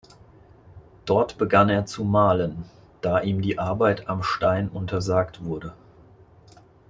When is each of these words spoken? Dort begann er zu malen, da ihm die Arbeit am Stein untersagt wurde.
Dort 1.05 1.37
begann 1.37 1.69
er 1.69 1.85
zu 1.85 2.03
malen, 2.03 2.65
da 3.01 3.19
ihm 3.19 3.43
die 3.43 3.59
Arbeit 3.59 4.07
am 4.09 4.23
Stein 4.23 4.67
untersagt 4.69 5.43
wurde. 5.45 5.75